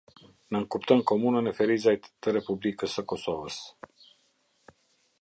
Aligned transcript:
Nënkupton 0.55 1.03
komunën 1.11 1.51
e 1.51 1.53
Ferizajt 1.59 2.09
të 2.23 2.35
Republikës 2.39 2.99
së 3.01 3.07
Kosovës. 3.13 3.63